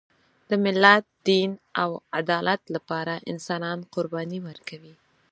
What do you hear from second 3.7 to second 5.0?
قرباني ورکوي.